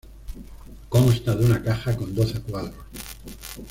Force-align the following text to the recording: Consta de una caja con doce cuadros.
Consta 0.89 1.35
de 1.35 1.45
una 1.45 1.61
caja 1.61 1.95
con 1.95 2.15
doce 2.15 2.41
cuadros. 2.41 2.73